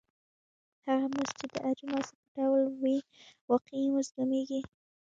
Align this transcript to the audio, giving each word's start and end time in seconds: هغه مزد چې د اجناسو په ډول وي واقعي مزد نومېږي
هغه 0.87 1.07
مزد 1.15 1.35
چې 1.39 1.45
د 1.53 1.55
اجناسو 1.69 2.13
په 2.19 2.27
ډول 2.35 2.61
وي 2.81 2.97
واقعي 3.49 3.87
مزد 3.95 4.13
نومېږي 4.17 4.61